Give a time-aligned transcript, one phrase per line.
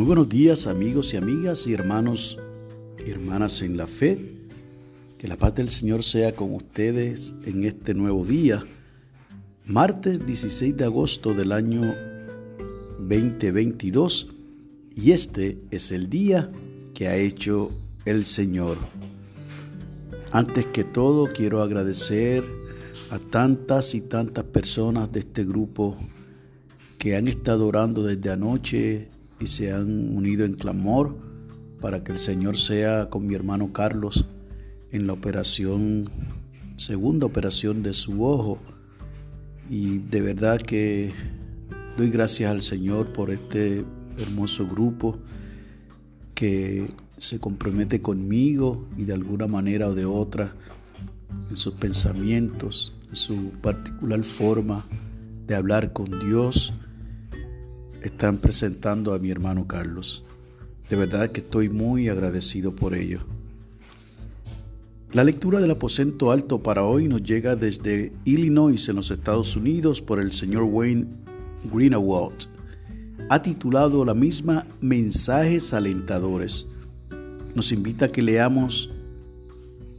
[0.00, 2.38] Muy buenos días amigos y amigas y hermanos
[3.06, 4.18] y hermanas en la fe.
[5.18, 8.64] Que la paz del Señor sea con ustedes en este nuevo día,
[9.66, 11.94] martes 16 de agosto del año
[12.98, 14.28] 2022.
[14.96, 16.50] Y este es el día
[16.94, 17.70] que ha hecho
[18.06, 18.78] el Señor.
[20.32, 22.42] Antes que todo quiero agradecer
[23.10, 25.94] a tantas y tantas personas de este grupo
[26.98, 31.16] que han estado orando desde anoche y se han unido en clamor
[31.80, 34.26] para que el Señor sea con mi hermano Carlos
[34.92, 36.04] en la operación,
[36.76, 38.58] segunda operación de su ojo.
[39.70, 41.12] Y de verdad que
[41.96, 43.84] doy gracias al Señor por este
[44.18, 45.18] hermoso grupo
[46.34, 50.54] que se compromete conmigo y de alguna manera o de otra
[51.48, 54.84] en sus pensamientos, en su particular forma
[55.46, 56.72] de hablar con Dios
[58.02, 60.24] están presentando a mi hermano Carlos.
[60.88, 63.20] De verdad que estoy muy agradecido por ello.
[65.12, 70.00] La lectura del aposento alto para hoy nos llega desde Illinois en los Estados Unidos
[70.00, 71.06] por el señor Wayne
[71.72, 72.46] Greenawalt.
[73.28, 76.68] Ha titulado la misma Mensajes alentadores.
[77.54, 78.90] Nos invita a que leamos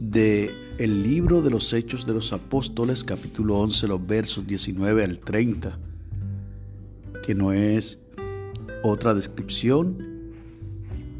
[0.00, 5.18] de el libro de los Hechos de los Apóstoles capítulo 11 los versos 19 al
[5.18, 5.91] 30
[7.22, 8.00] que no es
[8.82, 10.12] otra descripción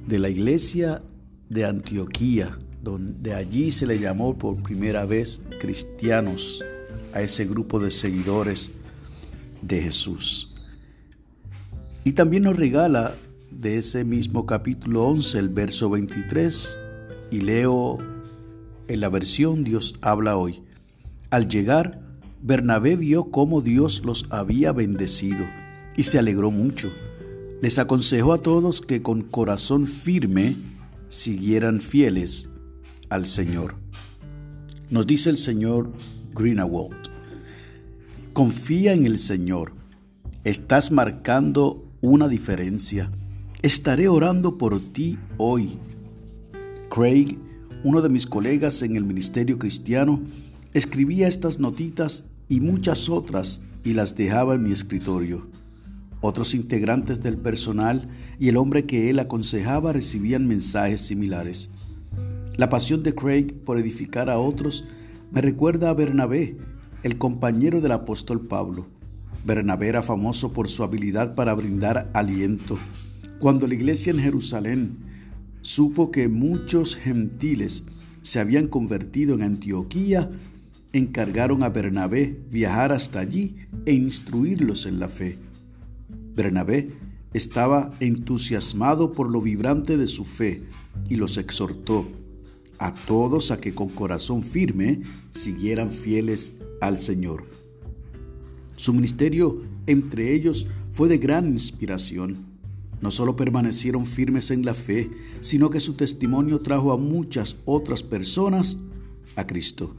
[0.07, 1.03] de la iglesia
[1.49, 6.65] de Antioquía, donde allí se le llamó por primera vez cristianos
[7.15, 8.71] a ese grupo de seguidores
[9.63, 10.53] de Jesús.
[12.05, 13.15] Y también nos regala
[13.51, 16.79] de ese mismo capítulo 11 el verso 23
[17.31, 17.99] y leo
[18.89, 20.63] en la versión Dios habla hoy.
[21.31, 22.01] Al llegar,
[22.43, 25.47] Bernabé vio cómo Dios los había bendecido
[25.97, 26.93] y se alegró mucho.
[27.61, 30.57] Les aconsejó a todos que con corazón firme
[31.09, 32.49] siguieran fieles
[33.09, 33.77] al Señor.
[34.91, 35.93] Nos dice el señor
[36.35, 36.97] Greenawald,
[38.33, 39.73] confía en el Señor,
[40.45, 43.11] estás marcando una diferencia.
[43.63, 45.79] Estaré orando por ti hoy.
[46.91, 47.39] Craig,
[47.85, 50.21] uno de mis colegas en el ministerio cristiano,
[50.75, 55.47] escribía estas notitas y muchas otras y las dejaba en mi escritorio.
[56.23, 58.07] Otros integrantes del personal
[58.39, 61.69] y el hombre que él aconsejaba recibían mensajes similares.
[62.57, 64.85] La pasión de Craig por edificar a otros
[65.33, 66.57] me recuerda a Bernabé,
[67.03, 68.87] el compañero del apóstol Pablo.
[69.45, 72.79] Bernabé era famoso por su habilidad para brindar aliento.
[73.41, 74.99] Cuando la iglesia en Jerusalén
[75.61, 77.83] supo que muchos gentiles
[78.21, 80.31] se habían convertido en Antioquía,
[80.93, 83.57] encargaron a Bernabé viajar hasta allí
[83.87, 85.39] e instruirlos en la fe.
[86.35, 86.91] Bernabé
[87.35, 90.63] estaba entusiasmado por lo vibrante de su fe
[91.09, 92.07] y los exhortó
[92.79, 97.45] a todos a que con corazón firme siguieran fieles al Señor.
[98.77, 102.39] Su ministerio entre ellos fue de gran inspiración.
[103.01, 105.11] No solo permanecieron firmes en la fe,
[105.41, 108.79] sino que su testimonio trajo a muchas otras personas
[109.37, 109.95] a Cristo.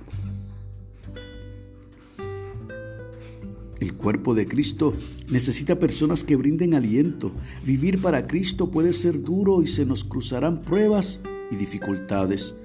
[3.83, 4.93] El cuerpo de Cristo
[5.29, 7.33] necesita personas que brinden aliento.
[7.65, 11.19] Vivir para Cristo puede ser duro y se nos cruzarán pruebas
[11.51, 12.55] y dificultades.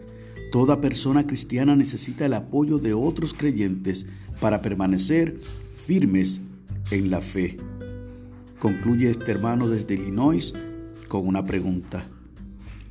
[0.52, 4.06] Toda persona cristiana necesita el apoyo de otros creyentes
[4.40, 5.40] para permanecer
[5.88, 6.40] firmes
[6.92, 7.56] en la fe.
[8.60, 10.54] Concluye este hermano desde Illinois
[11.08, 12.06] con una pregunta.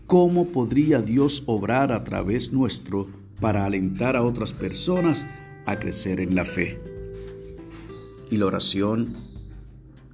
[0.05, 3.07] ¿Cómo podría Dios obrar a través nuestro
[3.39, 5.25] para alentar a otras personas
[5.65, 6.96] a crecer en la fe?
[8.29, 9.15] Y la oración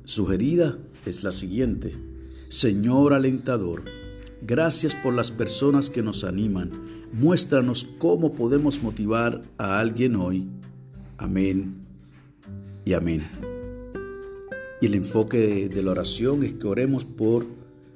[0.03, 1.96] sugerida es la siguiente.
[2.50, 3.84] Señor alentador,
[4.41, 6.72] gracias por las personas que nos animan.
[7.12, 10.47] Muéstranos cómo podemos motivar a alguien hoy.
[11.17, 11.76] Amén
[12.85, 13.23] y amén.
[14.82, 17.46] Y el enfoque de la oración es que oremos por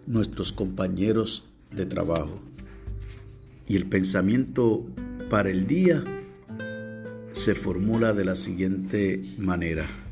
[0.07, 2.39] nuestros compañeros de trabajo.
[3.67, 4.85] Y el pensamiento
[5.29, 6.03] para el día
[7.33, 10.06] se formula de la siguiente manera.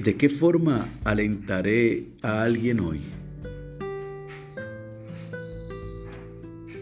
[0.00, 3.02] ¿De qué forma alentaré a alguien hoy?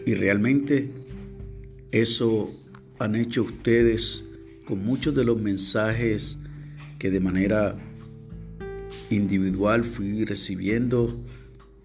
[0.05, 0.91] Y realmente
[1.91, 2.49] eso
[2.97, 4.25] han hecho ustedes
[4.65, 6.37] con muchos de los mensajes
[6.97, 7.77] que de manera
[9.09, 11.23] individual fui recibiendo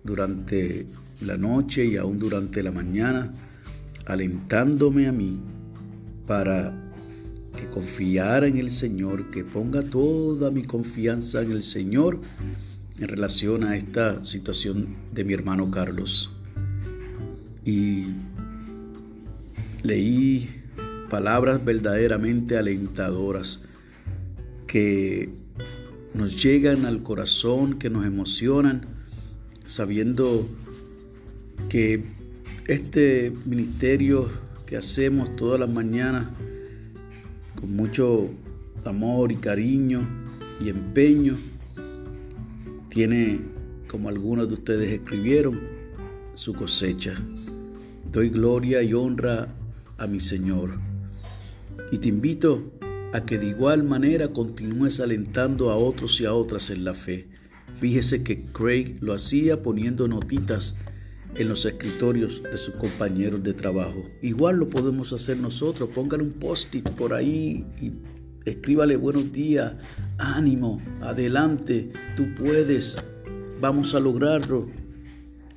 [0.05, 0.87] durante
[1.21, 3.35] la noche y aún durante la mañana,
[4.07, 5.41] alentándome a mí
[6.27, 6.93] para
[7.57, 12.21] que confiara en el Señor, que ponga toda mi confianza en el Señor
[12.99, 16.31] en relación a esta situación de mi hermano Carlos.
[17.65, 18.07] Y
[19.83, 20.49] leí
[21.11, 23.63] palabras verdaderamente alentadoras
[24.67, 25.31] que
[26.15, 28.83] nos llegan al corazón, que nos emocionan,
[29.67, 30.49] sabiendo
[31.69, 32.05] que
[32.67, 34.29] este ministerio
[34.65, 36.27] que hacemos todas las mañanas
[37.57, 38.29] con mucho
[38.85, 40.07] amor y cariño
[40.61, 41.37] y empeño,
[42.89, 43.41] tiene,
[43.89, 45.61] como algunos de ustedes escribieron,
[46.35, 47.15] su cosecha.
[48.11, 49.49] Doy gloria y honra
[49.99, 50.79] a mi Señor.
[51.91, 52.73] Y te invito
[53.13, 57.29] a que de igual manera continúes alentando a otros y a otras en la fe.
[57.81, 60.77] Fíjese que Craig lo hacía poniendo notitas
[61.39, 64.05] en los escritorios de sus compañeros de trabajo.
[64.23, 65.91] Igual lo podemos hacer nosotros.
[65.95, 67.93] Póngale un post-it por ahí y
[68.45, 69.75] escríbale buenos días,
[70.19, 72.97] ánimo, adelante, tú puedes,
[73.61, 74.69] vamos a lograrlo.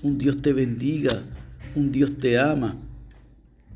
[0.02, 1.22] Un Dios te bendiga,
[1.76, 2.76] un Dios te ama.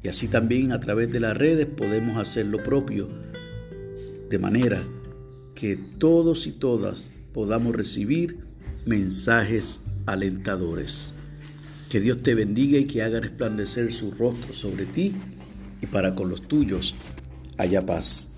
[0.01, 3.07] Y así también a través de las redes podemos hacer lo propio,
[4.29, 4.81] de manera
[5.55, 8.39] que todos y todas podamos recibir
[8.85, 11.13] mensajes alentadores.
[11.93, 15.13] Que Dios te bendiga y que haga resplandecer su rostro sobre ti
[15.79, 16.95] y para con los tuyos
[17.59, 18.32] haya paz.